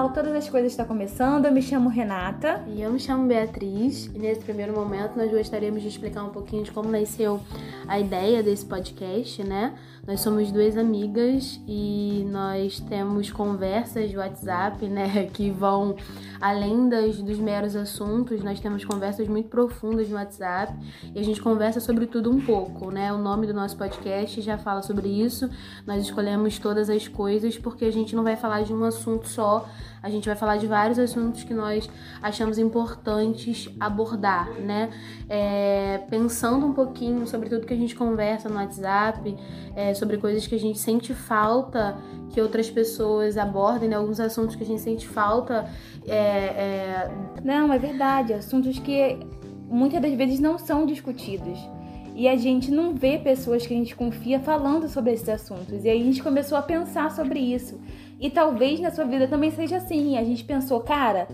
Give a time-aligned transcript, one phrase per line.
[0.00, 1.44] Olá, Todas as Coisas está começando.
[1.44, 2.64] Eu me chamo Renata.
[2.66, 4.06] E eu me chamo Beatriz.
[4.06, 7.38] E nesse primeiro momento nós gostaríamos de explicar um pouquinho de como nasceu
[7.86, 9.74] a ideia desse podcast, né?
[10.06, 15.28] Nós somos duas amigas e nós temos conversas de WhatsApp, né?
[15.34, 15.94] Que vão
[16.40, 18.42] além das, dos meros assuntos.
[18.42, 20.72] Nós temos conversas muito profundas no WhatsApp
[21.14, 23.12] e a gente conversa sobre tudo um pouco, né?
[23.12, 25.50] O nome do nosso podcast já fala sobre isso.
[25.86, 29.68] Nós escolhemos todas as coisas porque a gente não vai falar de um assunto só,
[30.02, 31.88] a gente vai falar de vários assuntos que nós
[32.22, 34.90] achamos importantes abordar, né?
[35.28, 39.36] É, pensando um pouquinho sobre tudo que a gente conversa no WhatsApp,
[39.76, 41.98] é, sobre coisas que a gente sente falta
[42.30, 43.96] que outras pessoas abordem, né?
[43.96, 45.68] alguns assuntos que a gente sente falta.
[46.06, 47.10] É, é...
[47.42, 49.18] Não, é verdade, assuntos que
[49.68, 51.58] muitas das vezes não são discutidos.
[52.14, 55.84] E a gente não vê pessoas que a gente confia falando sobre esses assuntos.
[55.84, 57.80] E aí a gente começou a pensar sobre isso.
[58.20, 60.18] E talvez na sua vida também seja assim.
[60.18, 61.26] A gente pensou, cara,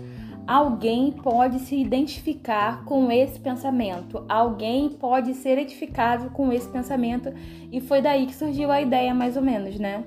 [0.47, 7.33] alguém pode se identificar com esse pensamento, alguém pode ser edificado com esse pensamento.
[7.71, 10.05] E foi daí que surgiu a ideia, mais ou menos, né?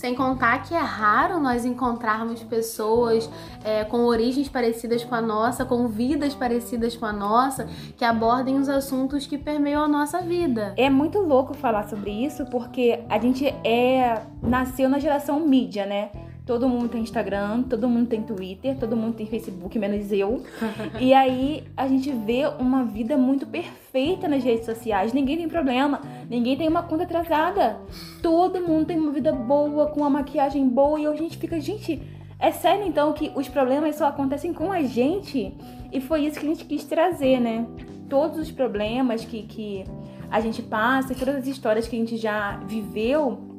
[0.00, 3.28] Sem contar que é raro nós encontrarmos pessoas
[3.62, 8.56] é, com origens parecidas com a nossa, com vidas parecidas com a nossa, que abordem
[8.56, 10.72] os assuntos que permeiam a nossa vida.
[10.78, 16.10] É muito louco falar sobre isso, porque a gente é nasceu na geração mídia, né?
[16.50, 20.42] Todo mundo tem Instagram, todo mundo tem Twitter, todo mundo tem Facebook, menos eu.
[20.98, 25.12] e aí a gente vê uma vida muito perfeita nas redes sociais.
[25.12, 27.78] Ninguém tem problema, ninguém tem uma conta atrasada.
[28.20, 30.98] Todo mundo tem uma vida boa, com uma maquiagem boa.
[30.98, 32.02] E a gente fica, gente,
[32.36, 35.54] é sério então que os problemas só acontecem com a gente?
[35.92, 37.64] E foi isso que a gente quis trazer, né?
[38.08, 39.84] Todos os problemas que, que
[40.28, 43.49] a gente passa, todas as histórias que a gente já viveu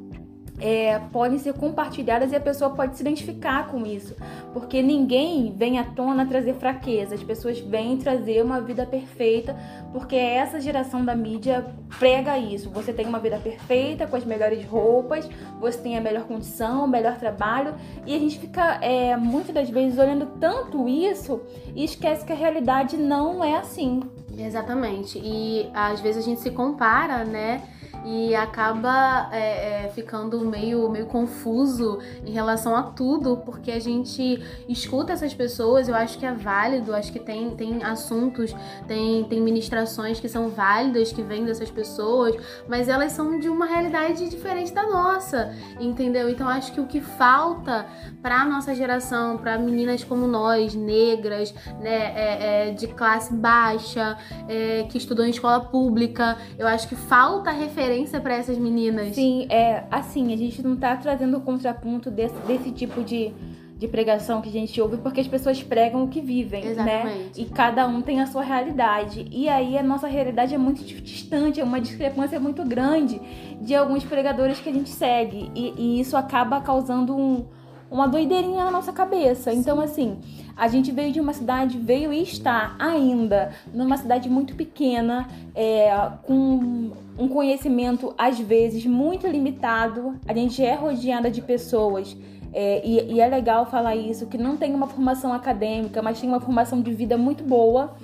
[0.60, 4.14] é, podem ser compartilhadas e a pessoa pode se identificar com isso.
[4.52, 9.56] Porque ninguém vem à tona trazer fraqueza, as pessoas vêm trazer uma vida perfeita,
[9.92, 11.66] porque essa geração da mídia
[11.98, 12.70] prega isso.
[12.70, 15.28] Você tem uma vida perfeita, com as melhores roupas,
[15.60, 17.74] você tem a melhor condição, o melhor trabalho,
[18.06, 21.40] e a gente fica é, muitas das vezes olhando tanto isso
[21.74, 24.00] e esquece que a realidade não é assim.
[24.38, 25.20] Exatamente.
[25.22, 27.62] E às vezes a gente se compara, né?
[28.04, 34.42] E acaba é, é, ficando meio, meio confuso em relação a tudo, porque a gente
[34.68, 38.54] escuta essas pessoas, eu acho que é válido, acho que tem, tem assuntos,
[38.88, 42.34] tem, tem ministrações que são válidas, que vêm dessas pessoas,
[42.68, 46.28] mas elas são de uma realidade diferente da nossa, entendeu?
[46.28, 47.86] Então acho que o que falta
[48.20, 54.16] para nossa geração, para meninas como nós, negras, né, é, é, de classe baixa,
[54.48, 59.14] é, que estudam em escola pública, eu acho que falta referência referência para essas meninas.
[59.14, 63.32] Sim, é assim, a gente não tá trazendo o contraponto desse, desse tipo de,
[63.76, 66.70] de pregação que a gente ouve, porque as pessoas pregam o que vivem, né?
[66.70, 67.18] Exatamente.
[67.18, 67.30] né?
[67.36, 69.26] E cada um tem a sua realidade.
[69.30, 73.20] E aí a nossa realidade é muito distante, é uma discrepância muito grande
[73.60, 75.50] de alguns pregadores que a gente segue.
[75.54, 77.44] E, e isso acaba causando um,
[77.92, 79.52] uma doideirinha na nossa cabeça.
[79.52, 80.18] Então, assim,
[80.56, 85.90] a gente veio de uma cidade, veio e está ainda numa cidade muito pequena, é,
[86.22, 90.18] com um conhecimento às vezes muito limitado.
[90.26, 92.16] A gente é rodeada de pessoas
[92.52, 96.28] é, e, e, é legal falar isso, que não tem uma formação acadêmica, mas tem
[96.28, 97.94] uma formação de vida muito boa.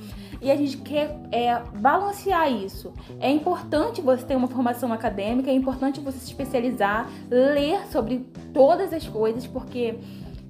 [0.40, 2.92] E a gente quer é, balancear isso.
[3.20, 8.92] É importante você ter uma formação acadêmica, é importante você se especializar, ler sobre todas
[8.92, 9.98] as coisas, porque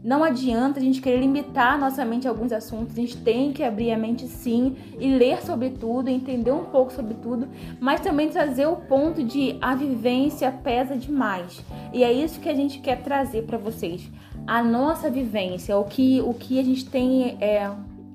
[0.03, 3.65] não adianta a gente querer limitar nossa mente a alguns assuntos, a gente tem que
[3.65, 7.49] abrir a mente sim e ler sobre tudo, entender um pouco sobre tudo,
[7.81, 11.65] mas também trazer o ponto de a vivência pesa demais.
[11.93, 14.09] E é isso que a gente quer trazer para vocês.
[14.47, 17.69] A nossa vivência, o que, o que a gente tem é,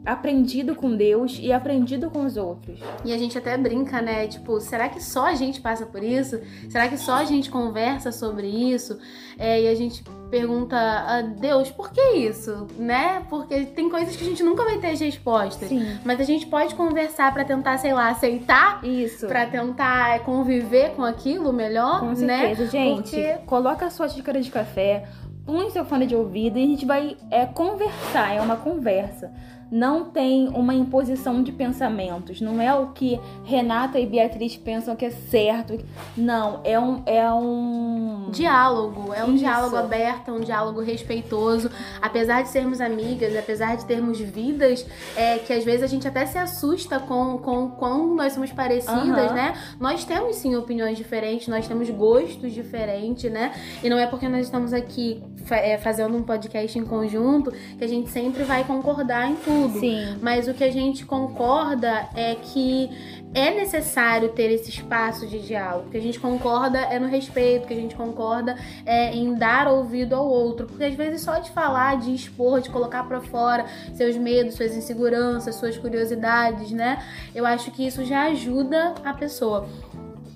[0.05, 2.79] aprendido com Deus e aprendido com os outros.
[3.05, 4.27] E a gente até brinca, né?
[4.27, 6.39] Tipo, será que só a gente passa por isso?
[6.69, 8.97] Será que só a gente conversa sobre isso?
[9.38, 12.67] É, e a gente pergunta a Deus, por que isso?
[12.77, 13.23] Né?
[13.29, 15.69] Porque tem coisas que a gente nunca vai ter as respostas.
[15.69, 15.97] Sim.
[16.03, 18.83] Mas a gente pode conversar para tentar, sei lá, aceitar.
[18.83, 19.27] Isso.
[19.27, 22.47] Para tentar conviver com aquilo melhor, com né?
[22.47, 22.71] certeza.
[22.71, 23.33] Gente, Porque...
[23.45, 25.06] coloca a sua xícara de café,
[25.45, 29.31] põe seu fone de ouvido e a gente vai é, conversar, é uma conversa
[29.73, 32.39] não tem uma imposição de pensamentos.
[32.39, 35.83] Não é o que Renata e Beatriz pensam que é certo.
[36.15, 37.01] Não, é um.
[37.07, 38.29] É um...
[38.29, 39.11] Diálogo.
[39.15, 39.39] É um Isso.
[39.39, 41.71] diálogo aberto, é um diálogo respeitoso.
[41.99, 44.85] Apesar de sermos amigas, apesar de termos vidas,
[45.17, 49.29] é, que às vezes a gente até se assusta com, com quando nós somos parecidas,
[49.29, 49.33] uhum.
[49.33, 49.55] né?
[49.79, 53.51] Nós temos sim opiniões diferentes, nós temos gostos diferentes, né?
[53.83, 57.87] E não é porque nós estamos aqui é, fazendo um podcast em conjunto que a
[57.87, 59.80] gente sempre vai concordar em tudo tudo.
[59.80, 60.18] Sim.
[60.21, 62.89] Mas o que a gente concorda é que
[63.33, 65.88] é necessário ter esse espaço de diálogo.
[65.88, 68.56] O que a gente concorda é no respeito, o que a gente concorda
[68.86, 70.68] é em dar ouvido ao outro.
[70.68, 73.65] Porque às vezes só de falar, de expor, de colocar para fora
[73.95, 77.04] seus medos, suas inseguranças, suas curiosidades, né?
[77.33, 79.68] Eu acho que isso já ajuda a pessoa.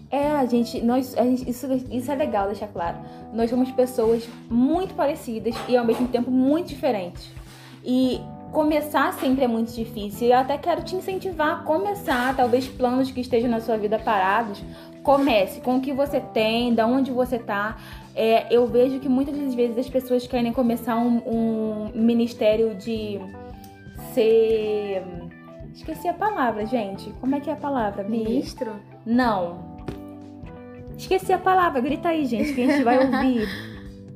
[0.09, 2.97] É, a gente, nós, a gente, isso, isso é legal deixar claro.
[3.33, 7.29] Nós somos pessoas muito parecidas e ao mesmo tempo muito diferentes.
[7.83, 8.21] E
[8.57, 10.29] começar sempre é muito difícil.
[10.29, 14.63] Eu até quero te incentivar a começar, talvez planos que estejam na sua vida parados.
[15.03, 17.77] Comece com o que você tem, da onde você tá.
[18.15, 23.19] É, eu vejo que muitas das vezes as pessoas querem começar um, um ministério de
[24.15, 25.03] ser.
[25.75, 27.11] Esqueci a palavra, gente.
[27.21, 28.03] Como é que é a palavra?
[28.05, 28.71] Ministro?
[29.05, 29.85] Não.
[30.97, 31.79] Esqueci a palavra.
[31.79, 33.47] Grita aí, gente, que a gente vai ouvir.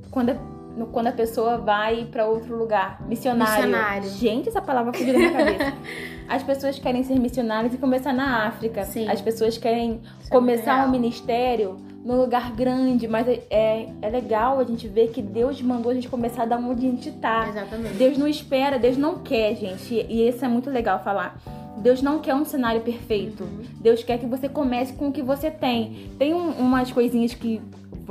[0.10, 0.32] Quando
[0.75, 3.01] no, quando a pessoa vai para outro lugar.
[3.07, 3.65] Missionário.
[3.65, 4.09] missionário.
[4.09, 5.73] Gente, essa palavra fugiu da minha cabeça.
[6.27, 8.85] As pessoas querem ser missionárias e começar na África.
[8.85, 9.09] Sim.
[9.09, 13.89] As pessoas querem Isso é começar é um ministério num lugar grande, mas é, é,
[14.01, 17.12] é, legal a gente ver que Deus mandou a gente começar da onde a gente
[17.12, 17.47] tá.
[17.50, 17.95] Exatamente.
[17.95, 19.94] Deus não espera, Deus não quer, gente.
[19.94, 21.39] E isso é muito legal falar.
[21.77, 23.44] Deus não quer um cenário perfeito.
[23.44, 23.63] Uhum.
[23.79, 26.09] Deus quer que você comece com o que você tem.
[26.18, 27.62] Tem um, umas coisinhas que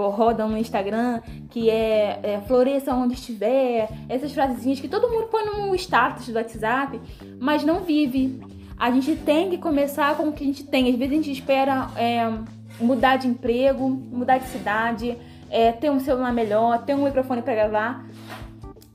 [0.08, 1.20] rodam no Instagram,
[1.50, 6.34] que é, é floresça onde estiver, essas frasezinhas que todo mundo põe no status do
[6.34, 7.00] WhatsApp,
[7.38, 8.40] mas não vive.
[8.78, 10.88] A gente tem que começar com o que a gente tem.
[10.88, 12.32] Às vezes a gente espera é,
[12.80, 15.16] mudar de emprego, mudar de cidade,
[15.50, 18.06] é, ter um celular melhor, ter um microfone para gravar.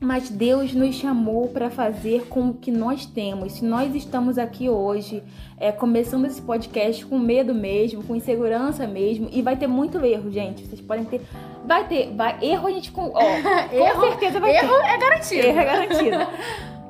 [0.06, 3.54] Mas Deus nos chamou para fazer com o que nós temos.
[3.54, 5.24] Se nós estamos aqui hoje,
[5.58, 10.30] é, começando esse podcast com medo mesmo, com insegurança mesmo, e vai ter muito erro,
[10.30, 10.64] gente.
[10.64, 11.22] Vocês podem ter.
[11.66, 12.14] Vai ter.
[12.16, 13.12] Vai, erro a gente com.
[13.16, 13.20] Ó,
[13.74, 14.74] erro, com certeza vai erro ter.
[14.76, 15.48] Erro é garantido.
[15.48, 16.18] Erro é garantido.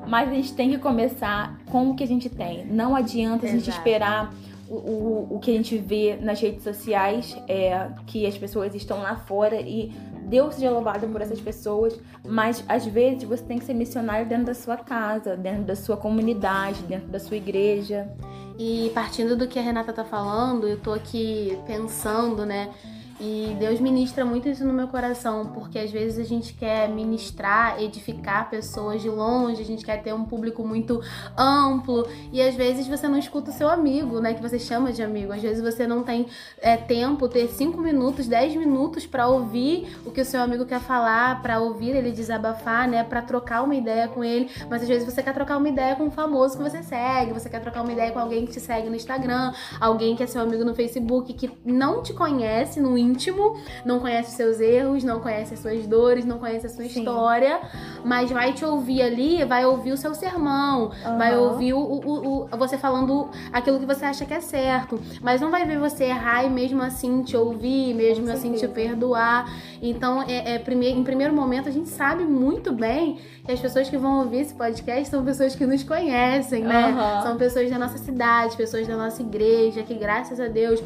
[0.06, 2.66] Mas a gente tem que começar com o que a gente tem.
[2.66, 4.32] Não adianta a gente esperar
[4.68, 8.98] o, o, o que a gente vê nas redes sociais, é, que as pessoas estão
[8.98, 9.90] lá fora e
[10.26, 14.46] Deus seja louvado por essas pessoas, mas às vezes você tem que ser missionário dentro
[14.46, 18.10] da sua casa, dentro da sua comunidade, dentro da sua igreja.
[18.58, 22.70] E partindo do que a Renata tá falando, eu tô aqui pensando, né?
[23.18, 27.80] E Deus ministra muito isso no meu coração, porque às vezes a gente quer ministrar,
[27.80, 31.00] edificar pessoas de longe, a gente quer ter um público muito
[31.36, 34.34] amplo, e às vezes você não escuta o seu amigo, né?
[34.34, 35.32] Que você chama de amigo.
[35.32, 36.26] Às vezes você não tem
[36.60, 40.80] é, tempo, ter 5 minutos, 10 minutos para ouvir o que o seu amigo quer
[40.80, 43.02] falar, para ouvir ele desabafar, né?
[43.02, 44.50] Para trocar uma ideia com ele.
[44.68, 47.48] Mas às vezes você quer trocar uma ideia com um famoso que você segue, você
[47.48, 50.42] quer trocar uma ideia com alguém que te segue no Instagram, alguém que é seu
[50.42, 55.20] amigo no Facebook, que não te conhece no íntimo, não conhece os seus erros, não
[55.20, 57.00] conhece as suas dores, não conhece a sua Sim.
[57.00, 57.60] história,
[58.04, 61.18] mas vai te ouvir ali, vai ouvir o seu sermão, uhum.
[61.18, 65.40] vai ouvir o, o, o, você falando aquilo que você acha que é certo, mas
[65.40, 69.50] não vai ver você errar e mesmo assim te ouvir, mesmo assim te perdoar.
[69.80, 73.96] Então, é, é em primeiro momento, a gente sabe muito bem que as pessoas que
[73.96, 76.88] vão ouvir esse podcast são pessoas que nos conhecem, né?
[76.88, 77.22] Uhum.
[77.22, 80.82] São pessoas da nossa cidade, pessoas da nossa igreja, que graças a Deus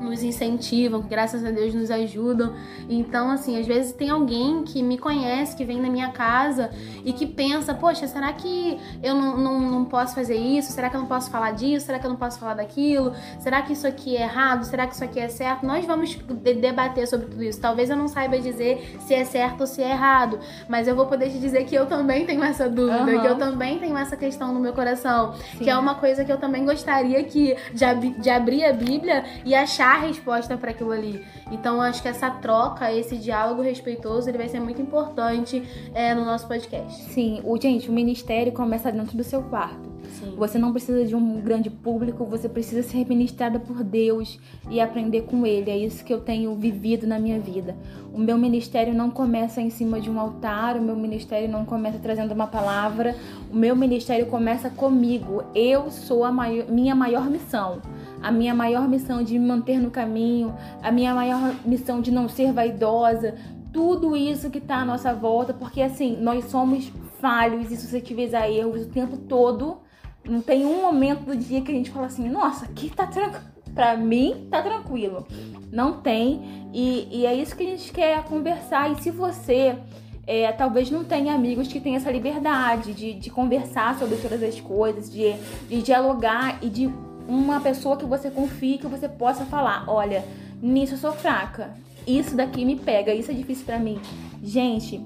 [0.00, 2.54] nos incentivam, que graças a Deus nos ajudam.
[2.88, 6.70] Então, assim, às vezes tem alguém que me conhece, que vem na minha casa
[7.04, 10.72] e que pensa, poxa, será que eu não, não, não posso fazer isso?
[10.72, 11.86] Será que eu não posso falar disso?
[11.86, 13.12] Será que eu não posso falar daquilo?
[13.38, 14.64] Será que isso aqui é errado?
[14.64, 15.66] Será que isso aqui é certo?
[15.66, 17.60] Nós vamos debater sobre tudo isso.
[17.60, 21.06] Talvez eu não saiba dizer se é certo ou se é errado, mas eu vou
[21.06, 23.20] poder te dizer que eu também tenho essa dúvida, uhum.
[23.20, 25.64] que eu também tenho essa questão no meu coração, Sim.
[25.64, 29.24] que é uma coisa que eu também gostaria que de, ab de abrir a Bíblia
[29.44, 31.24] e achar a resposta para aquilo ali.
[31.50, 36.24] Então acho que essa troca, esse diálogo respeitoso, ele vai ser muito importante é, no
[36.24, 37.02] nosso podcast.
[37.10, 39.90] Sim, o gente, o ministério começa dentro do seu quarto.
[40.10, 40.34] Sim.
[40.36, 45.22] Você não precisa de um grande público, você precisa ser ministrada por Deus e aprender
[45.22, 45.70] com Ele.
[45.70, 47.76] É isso que eu tenho vivido na minha vida.
[48.12, 51.98] O meu ministério não começa em cima de um altar, o meu ministério não começa
[51.98, 53.14] trazendo uma palavra,
[53.52, 55.44] o meu ministério começa comigo.
[55.54, 57.80] Eu sou a maior, minha maior missão
[58.22, 62.28] a minha maior missão de me manter no caminho, a minha maior missão de não
[62.28, 63.34] ser vaidosa,
[63.72, 68.48] tudo isso que está à nossa volta, porque assim, nós somos falhos e suscetíveis a
[68.48, 69.78] erros o tempo todo.
[70.24, 73.50] Não tem um momento do dia que a gente fala assim, nossa, aqui tá tranquilo.
[73.74, 75.24] Pra mim, tá tranquilo.
[75.70, 76.68] Não tem.
[76.74, 78.90] E, e é isso que a gente quer conversar.
[78.90, 79.78] E se você
[80.26, 84.60] é, talvez não tenha amigos que tenham essa liberdade de, de conversar sobre todas as
[84.60, 85.34] coisas, de,
[85.68, 86.92] de dialogar e de
[87.30, 90.24] uma pessoa que você confie, que você possa falar: olha,
[90.60, 91.70] nisso eu sou fraca,
[92.06, 94.00] isso daqui me pega, isso é difícil para mim.
[94.42, 95.00] Gente,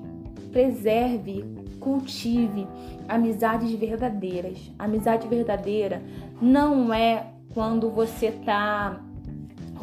[0.50, 1.44] preserve,
[1.78, 2.66] cultive
[3.08, 4.58] amizades verdadeiras.
[4.78, 6.02] Amizade verdadeira
[6.40, 9.03] não é quando você tá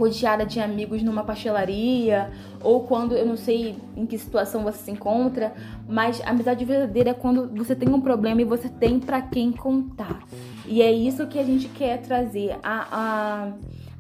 [0.02, 2.32] rodeada de amigos numa pastelaria
[2.64, 5.54] ou quando eu não sei em que situação você se encontra,
[5.88, 10.24] mas amizade verdadeira é quando você tem um problema e você tem para quem contar.
[10.66, 12.58] E é isso que a gente quer trazer.
[12.64, 13.52] A, a,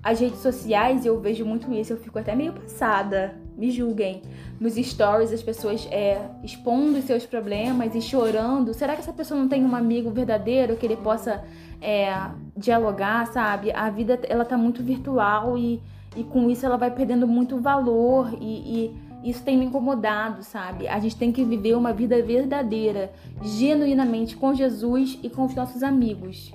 [0.04, 4.24] as redes sociais, eu vejo muito isso, eu fico até meio passada, me julguem.
[4.60, 8.74] Nos stories, as pessoas é, expondo os seus problemas e chorando.
[8.74, 11.44] Será que essa pessoa não tem um amigo verdadeiro que ele possa
[11.80, 12.12] é,
[12.58, 13.72] dialogar, sabe?
[13.72, 15.80] A vida, ela tá muito virtual e,
[16.16, 20.88] e com isso ela vai perdendo muito valor e, e isso tem me incomodado, sabe?
[20.88, 23.12] A gente tem que viver uma vida verdadeira,
[23.44, 26.52] genuinamente com Jesus e com os nossos amigos.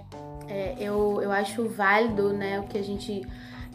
[0.48, 3.22] É, eu, eu acho válido, né, o que a gente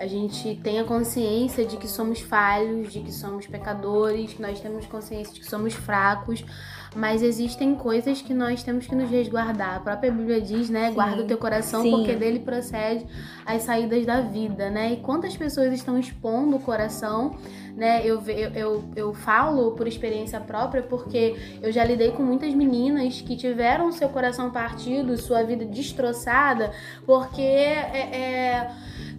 [0.02, 4.88] a gente tenha consciência de que somos falhos, de que somos pecadores, que nós temos
[4.88, 6.44] consciência de que somos fracos,
[6.96, 9.76] mas existem coisas que nós temos que nos resguardar.
[9.76, 11.92] A própria Bíblia diz, né, sim, guarda o teu coração sim.
[11.92, 13.06] porque dele procede
[13.46, 14.94] as saídas da vida, né?
[14.94, 17.38] E quantas pessoas estão expondo o coração
[17.76, 18.02] né?
[18.06, 23.22] Eu, eu, eu, eu falo por experiência própria porque eu já lidei com muitas meninas
[23.22, 26.72] que tiveram seu coração partido, sua vida destroçada,
[27.06, 28.72] porque é, é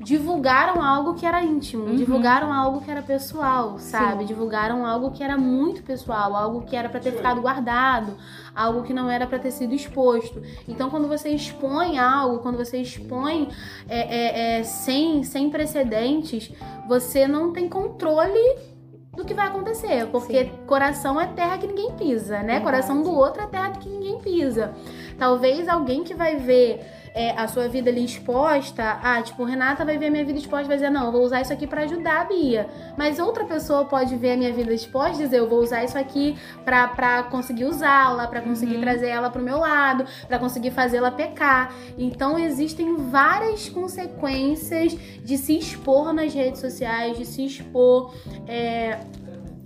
[0.03, 1.97] divulgaram algo que era íntimo, uhum.
[1.97, 4.23] divulgaram algo que era pessoal, sabe?
[4.23, 4.27] Sim.
[4.27, 8.17] Divulgaram algo que era muito pessoal, algo que era para ter ficado guardado,
[8.55, 10.43] algo que não era para ter sido exposto.
[10.67, 13.49] Então, quando você expõe algo, quando você expõe
[13.89, 16.53] é, é, é, sem, sem precedentes,
[16.89, 18.73] você não tem controle
[19.15, 20.51] do que vai acontecer, porque Sim.
[20.67, 22.61] coração é terra que ninguém pisa, né?
[22.61, 24.75] Coração do outro é terra que ninguém pisa.
[25.19, 29.99] Talvez alguém que vai ver é, a sua vida ali exposta, ah, tipo, Renata vai
[29.99, 31.83] ver a minha vida exposta e vai dizer, não, eu vou usar isso aqui para
[31.83, 32.69] ajudar a Bia.
[32.97, 35.99] Mas outra pessoa pode ver a minha vida exposta e dizer, eu vou usar isso
[35.99, 38.81] aqui pra, pra conseguir usá-la, para conseguir uhum.
[38.81, 41.75] trazer ela pro meu lado, para conseguir fazê-la pecar.
[41.99, 48.14] Então existem várias consequências de se expor nas redes sociais, de se expor.
[48.49, 49.00] É,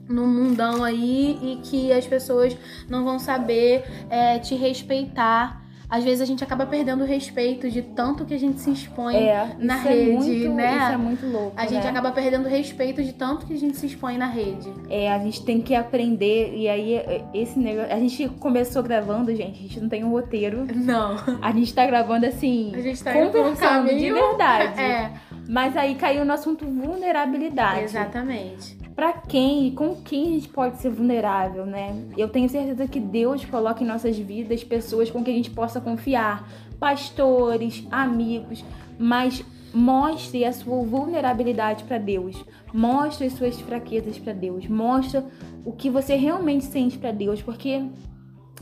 [0.08, 2.56] no mundão aí e que as pessoas
[2.88, 7.82] não vão saber é, te respeitar às vezes a gente acaba perdendo o respeito de
[7.82, 10.76] tanto que a gente se expõe é, na é rede, é muito, né?
[10.76, 11.52] Isso é muito louco.
[11.56, 11.90] A gente né?
[11.90, 14.72] acaba perdendo o respeito de tanto que a gente se expõe na rede.
[14.90, 16.54] É, a gente tem que aprender.
[16.54, 17.00] E aí,
[17.32, 17.92] esse negócio.
[17.92, 19.58] A gente começou gravando, gente.
[19.58, 20.66] A gente não tem um roteiro.
[20.74, 21.16] Não.
[21.40, 22.72] A gente tá gravando assim.
[22.74, 24.76] A gente tá conversando de verdade.
[24.86, 25.12] É.
[25.48, 27.84] Mas aí caiu no assunto vulnerabilidade.
[27.84, 32.02] Exatamente para quem e com quem a gente pode ser vulnerável, né?
[32.16, 35.82] Eu tenho certeza que Deus coloca em nossas vidas pessoas com quem a gente possa
[35.82, 36.48] confiar,
[36.80, 38.64] pastores, amigos,
[38.98, 45.22] mas mostre a sua vulnerabilidade para Deus, mostre as suas fraquezas para Deus, mostre
[45.62, 47.84] o que você realmente sente para Deus, porque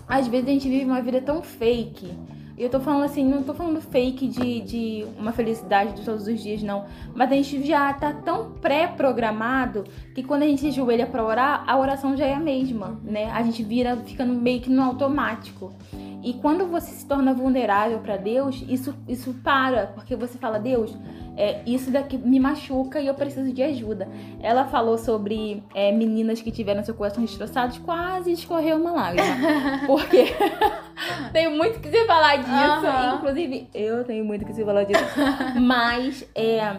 [0.09, 2.13] às vezes a gente vive uma vida tão fake
[2.57, 6.27] e eu tô falando assim, não tô falando fake de, de uma felicidade de todos
[6.27, 6.85] os dias, não.
[7.15, 9.85] Mas a gente já tá tão pré-programado
[10.15, 13.31] que quando a gente se ajoelha pra orar, a oração já é a mesma, né?
[13.33, 15.73] A gente vira, fica meio que no automático.
[16.25, 20.97] E quando você se torna vulnerável para Deus, isso, isso para, porque você fala, Deus,
[21.37, 24.09] é, isso daqui me machuca e eu preciso de ajuda.
[24.41, 29.37] Ela falou sobre é, meninas que tiveram seu coração destroçado, quase escorreu uma lágrima.
[29.87, 30.25] porque
[31.31, 33.17] tenho muito que se falar disso.
[33.17, 35.05] Inclusive, eu tenho muito que se falar disso.
[35.61, 36.77] Mas é,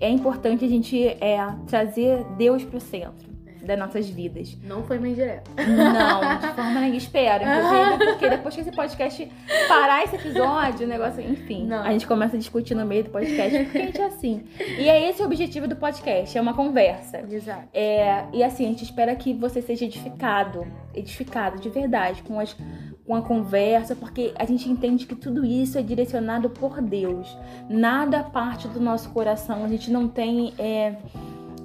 [0.00, 3.31] é importante a gente é, trazer Deus pro centro
[3.64, 4.56] das nossas vidas.
[4.62, 5.50] Não foi bem direto.
[5.56, 6.96] Não, de forma nenhuma.
[6.96, 9.32] Espero, inclusive, porque depois que esse podcast
[9.68, 11.82] parar esse episódio, o negócio, enfim, Não.
[11.82, 14.44] a gente começa a discutir no meio do podcast, porque a gente é assim.
[14.78, 17.24] E é esse o objetivo do podcast, é uma conversa.
[17.28, 17.68] Exato.
[17.72, 22.56] É, e assim, a gente espera que você seja edificado, edificado de verdade, com as
[23.04, 27.36] com a conversa, porque a gente entende que tudo isso é direcionado por Deus.
[27.68, 30.94] Nada parte do nosso coração, a gente não tem é,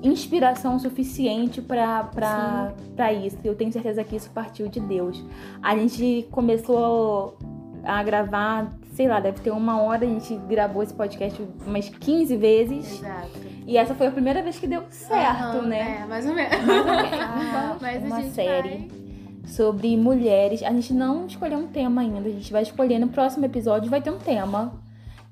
[0.03, 3.37] inspiração suficiente para isso.
[3.43, 5.23] Eu tenho certeza que isso partiu de Deus.
[5.61, 7.37] A gente começou
[7.83, 12.35] a gravar, sei lá, deve ter uma hora, a gente gravou esse podcast umas 15
[12.37, 12.99] vezes.
[12.99, 13.47] Exato.
[13.65, 16.01] E essa foi a primeira vez que deu certo, uhum, né?
[16.01, 16.65] É, mais ou menos.
[16.65, 17.19] Mais ou menos.
[17.19, 18.87] Ah, Mas uma série.
[18.89, 19.07] Vai
[19.47, 20.61] sobre mulheres.
[20.61, 24.01] A gente não escolheu um tema ainda, a gente vai escolher no próximo episódio, vai
[24.01, 24.73] ter um tema.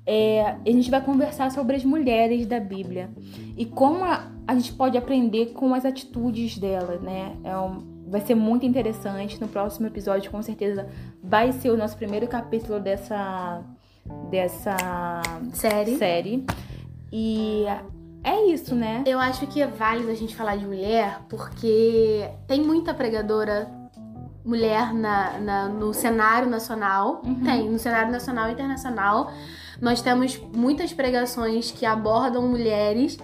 [0.04, 3.10] É, a gente vai conversar sobre as mulheres da Bíblia
[3.56, 7.36] e como a, a gente pode aprender com as atitudes delas, né?
[7.42, 9.40] É um, vai ser muito interessante.
[9.40, 10.88] No próximo episódio, com certeza,
[11.22, 13.62] vai ser o nosso primeiro capítulo dessa,
[14.30, 14.76] dessa
[15.52, 15.96] Série.
[15.96, 16.46] série.
[17.12, 17.64] E
[18.22, 19.02] é isso, né?
[19.06, 23.68] Eu acho que é válido a gente falar de mulher porque tem muita pregadora
[24.46, 27.20] mulher na, na- no cenário nacional.
[27.24, 27.40] Uhum.
[27.44, 29.30] Tem, no cenário nacional e internacional.
[29.80, 33.18] Nós temos muitas pregações que abordam mulheres,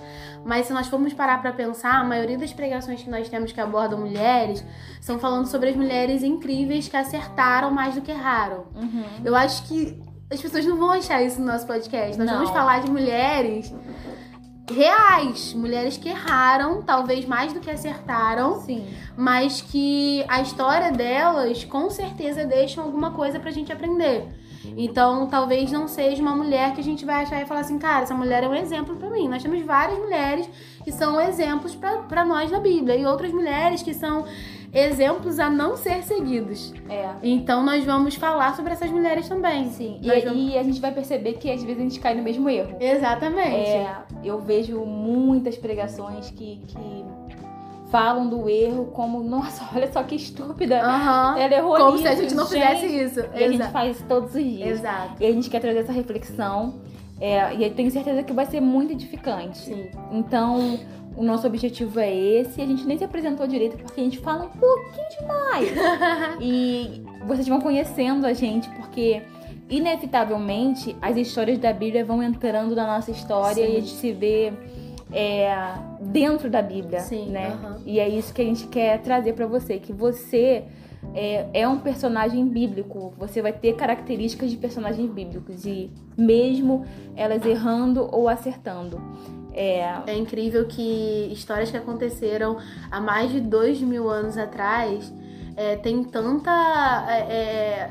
[0.44, 3.60] mas se nós formos parar pra pensar, a maioria das pregações que nós temos que
[3.60, 4.62] abordam mulheres
[5.00, 8.64] são falando sobre as mulheres incríveis que acertaram mais do que erraram.
[8.74, 9.04] Uhum.
[9.24, 9.98] Eu acho que
[10.30, 12.18] as pessoas não vão achar isso no nosso podcast.
[12.18, 12.34] Nós Não.
[12.38, 13.72] vamos falar de mulheres
[14.74, 18.86] reais, mulheres que erraram, talvez mais do que acertaram, Sim.
[19.16, 24.26] mas que a história delas com certeza deixam alguma coisa pra gente aprender.
[24.76, 28.04] Então, talvez não seja uma mulher que a gente vai achar e falar assim, cara,
[28.04, 29.28] essa mulher é um exemplo pra mim.
[29.28, 30.48] Nós temos várias mulheres
[30.84, 31.76] que são exemplos
[32.08, 34.24] pra nós na Bíblia e outras mulheres que são
[34.72, 36.72] exemplos a não ser seguidos.
[36.88, 37.10] É.
[37.22, 39.68] Então, nós vamos falar sobre essas mulheres também.
[39.70, 39.98] Sim.
[40.02, 42.48] E, vamos- e a gente vai perceber que às vezes a gente cai no mesmo
[42.48, 42.76] erro.
[42.80, 43.68] Exatamente.
[43.68, 47.04] É, eu vejo muitas pregações que, que
[47.90, 50.80] falam do erro como, nossa, olha só que estúpida.
[50.82, 51.38] Aham.
[51.38, 53.04] Ela errou Como nisso, se a gente não fizesse gente.
[53.04, 53.20] isso.
[53.20, 53.72] E a gente Exato.
[53.72, 54.78] faz todos os dias.
[54.80, 55.14] Exato.
[55.22, 56.80] E a gente quer trazer essa reflexão.
[57.20, 59.58] é, e eu tenho certeza que vai ser muito edificante.
[59.58, 59.86] Sim.
[60.10, 60.78] Então,
[61.16, 62.60] o nosso objetivo é esse.
[62.60, 65.68] A gente nem se apresentou direito porque a gente fala um pouquinho demais.
[66.40, 69.22] e vocês vão conhecendo a gente porque,
[69.68, 73.72] inevitavelmente, as histórias da Bíblia vão entrando na nossa história Sim.
[73.72, 74.52] e a gente se vê
[75.12, 75.54] é,
[76.00, 77.48] dentro da Bíblia, Sim, né?
[77.48, 77.80] aham.
[77.84, 80.64] E é isso que a gente quer trazer pra você, que você
[81.14, 86.84] é, é um personagem bíblico, você vai ter características de personagens bíblicos e mesmo
[87.16, 89.00] elas errando ou acertando.
[89.52, 92.56] É, É incrível que histórias que aconteceram
[92.90, 95.12] há mais de dois mil anos atrás
[95.56, 96.50] é, tem tanta.
[97.08, 97.90] é, é,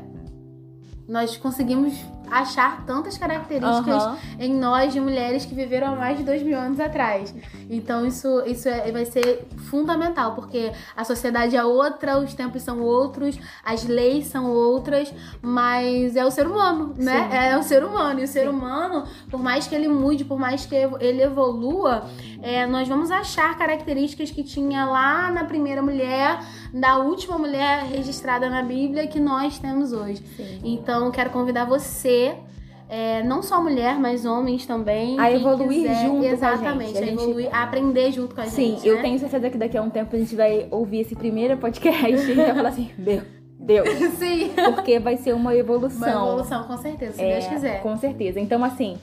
[1.06, 1.94] nós conseguimos
[2.40, 6.58] achar tantas características aham, em nós de mulheres que viveram há mais de dois mil
[6.58, 7.34] anos atrás.
[7.68, 12.80] Então isso, isso é- vai ser fundamental, porque a sociedade é outra, os tempos são
[12.80, 17.28] outros, as leis são outras, mas é o ser humano, né?
[17.30, 17.36] Sim.
[17.36, 18.20] É o ser humano.
[18.20, 22.04] E o ser humano, por mais que ele mude, por mais que ele evolua,
[22.42, 26.38] é, nós vamos achar características que tinha lá na primeira mulher,
[26.72, 30.22] da última mulher registrada na Bíblia, que nós temos hoje.
[30.36, 30.60] sim.
[30.64, 32.21] Então, quero convidar você,
[32.88, 35.18] é, não só mulher, mas homens também.
[35.18, 36.98] A evoluir quiser, junto com a Exatamente, gente.
[36.98, 38.86] A a gente- evoluir, a aprender junto com a Sim, gente.
[38.88, 39.02] eu né?
[39.02, 42.14] tenho certeza que daqui a um tempo a gente vai ouvir esse primeiro podcast e
[42.14, 43.22] a gente vai falar assim, Deus,
[43.58, 43.88] Deus.
[44.18, 44.50] Sim.
[44.74, 45.98] Porque vai ser uma evolução.
[46.24, 47.82] Uma evolução, com certeza, se É, Deus quiser.
[47.82, 48.38] Com certeza.
[48.40, 48.98] Então, assim,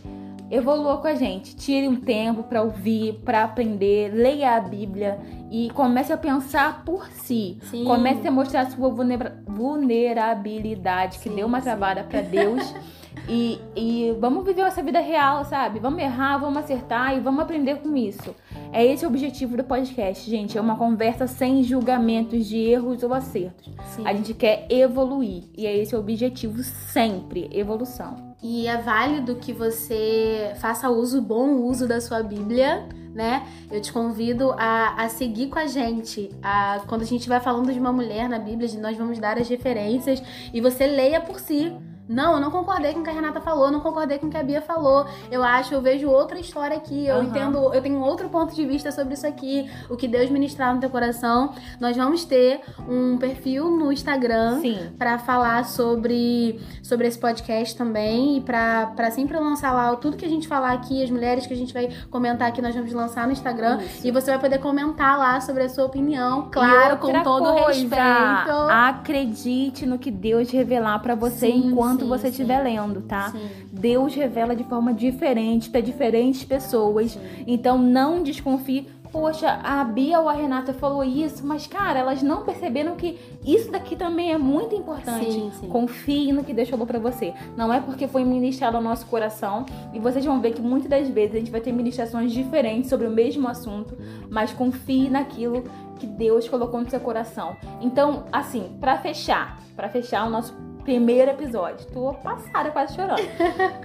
[0.52, 1.56] evolua com a gente.
[1.56, 5.18] Tire um tempo pra ouvir, pra aprender, leia a Bíblia
[5.50, 7.58] e comece a pensar por si.
[7.72, 7.86] Sim.
[7.86, 11.64] Comece a mostrar a sua vulnera- vulnerabilidade, que Sim, deu uma sim.
[11.66, 12.62] travada pra Deus.
[13.30, 15.80] E, e vamos viver essa vida real, sabe?
[15.80, 18.36] Vamos errar, vamos acertar e vamos aprender com isso.
[18.74, 20.58] É esse o objetivo do podcast, gente.
[20.58, 23.72] É uma conversa sem julgamentos de erros ou acertos.
[23.96, 24.02] Sim.
[24.04, 25.44] A gente quer evoluir.
[25.56, 28.36] E é esse o objetivo sempre, evolução.
[28.42, 33.46] E é válido que você faça uso, bom uso da sua Bíblia, né?
[33.70, 36.32] Eu te convido a, a seguir com a gente.
[36.42, 39.48] A, quando a gente vai falando de uma mulher na Bíblia, nós vamos dar as
[39.48, 41.72] referências e você leia por si.
[42.10, 44.30] Não, eu não concordei com o que a Renata falou, eu não concordei com o
[44.30, 45.06] que a Bia falou.
[45.32, 47.26] Eu acho, eu vejo outra história aqui, eu Aham.
[47.26, 50.82] entendo, eu tenho outro ponto de vista sobre isso aqui, o que Deus ministrar no
[50.82, 51.54] teu coração.
[51.80, 54.60] Nós vamos ter um perfil no Instagram.
[54.98, 60.26] Pra falar sobre, sobre esse podcast também e pra pra sempre lançar lá tudo que
[60.26, 63.28] a gente falar aqui, as mulheres que a gente vai comentar aqui, nós vamos lançar
[63.28, 64.08] no Instagram Isso.
[64.08, 68.52] e você vai poder comentar lá sobre a sua opinião, claro, com todo coisa, respeito.
[68.70, 73.30] Acredite no que Deus revelar pra você Sim, enquanto sim, você estiver lendo, tá?
[73.32, 73.40] Sim,
[73.72, 77.12] Deus revela de forma diferente pra diferentes pessoas.
[77.12, 77.20] sim.
[77.48, 78.88] Então não desconfie.
[79.12, 83.72] Poxa, a Bia ou a Renata falou isso, mas cara, elas não perceberam que isso
[83.72, 85.32] daqui também é muito importante.
[85.32, 85.68] Sim, sim.
[85.68, 87.34] Confie no que Deus falou pra você.
[87.58, 89.66] Não é porque foi ministrado ao nosso coração.
[89.96, 93.08] E vocês vão ver que muitas das vezes a gente vai ter ministrações diferentes sobre
[93.08, 93.98] o mesmo assunto,
[94.30, 95.64] mas confie naquilo
[95.98, 97.58] que Deus colocou no seu coração.
[97.82, 100.56] Então, assim, pra fechar, pra fechar o nosso
[100.90, 103.22] primeiro episódio, tô passada quase chorando.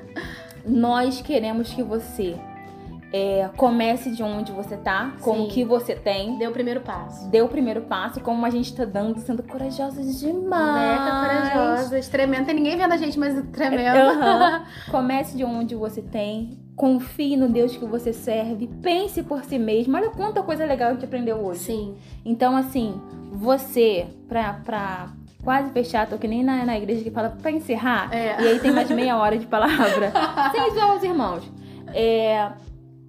[0.64, 2.34] Nós queremos que você
[3.12, 5.44] É, comece de onde você tá, com Sim.
[5.44, 6.38] o que você tem.
[6.38, 7.28] Deu o primeiro passo.
[7.28, 10.98] Dê o primeiro passo, como a gente tá dando, sendo corajosas demais.
[10.98, 12.46] Meca corajosas, tremendo.
[12.46, 13.96] Tem ninguém vendo a gente, mas tremendo.
[13.98, 14.64] Aham.
[14.90, 16.58] Comece de onde você tem.
[16.74, 18.66] Confie no Deus que você serve.
[18.82, 19.94] Pense por si mesmo.
[19.96, 21.60] Olha quanta coisa legal a gente aprendeu hoje.
[21.60, 21.94] Sim.
[22.24, 25.08] Então, assim, você, pra, pra
[25.44, 28.40] quase fechar, tô que nem na, na igreja que fala pra encerrar, É.
[28.42, 30.10] e aí tem mais meia hora de palavra,
[30.52, 31.44] sem zoar os irmãos.
[31.94, 32.50] É,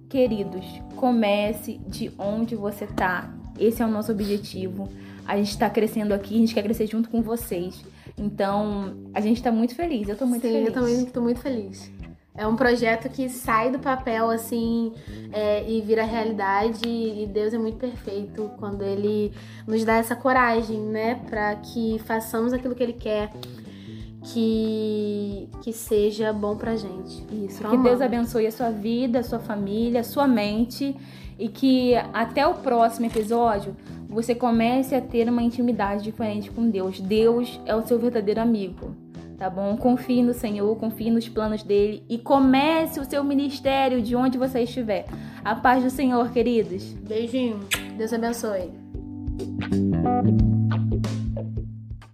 [0.08, 3.30] queridos, comece de onde você tá.
[3.58, 4.88] Esse é o nosso objetivo.
[5.26, 7.82] A gente tá crescendo aqui, a gente quer crescer junto com vocês.
[8.18, 10.08] Então, a gente tá muito feliz.
[10.08, 10.68] Eu tô muito Sim, feliz.
[10.68, 11.90] eu também tô muito feliz.
[12.36, 14.92] É um projeto que sai do papel, assim,
[15.32, 16.86] é, e vira realidade.
[16.86, 19.32] E Deus é muito perfeito quando Ele
[19.66, 21.20] nos dá essa coragem, né?
[21.28, 23.30] Pra que façamos aquilo que Ele quer
[24.22, 27.24] que, que seja bom pra gente.
[27.32, 27.62] Isso.
[27.62, 30.96] Só Que Deus abençoe a sua vida, a sua família, a sua mente
[31.38, 33.76] e que até o próximo episódio
[34.08, 37.00] você comece a ter uma intimidade diferente com Deus.
[37.00, 38.96] Deus é o seu verdadeiro amigo.
[39.36, 39.76] Tá bom?
[39.76, 44.62] Confie no Senhor, confie nos planos dele e comece o seu ministério de onde você
[44.62, 45.04] estiver.
[45.44, 46.82] A paz do Senhor, queridos.
[46.94, 47.60] Beijinho.
[47.96, 48.70] Deus abençoe.